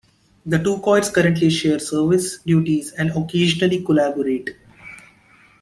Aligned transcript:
The 0.47 0.57
two 0.57 0.79
choirs 0.79 1.11
currently 1.11 1.51
share 1.51 1.77
service 1.77 2.39
duties 2.39 2.91
and 2.93 3.11
occasionally 3.11 3.83
collaborate. 3.83 4.49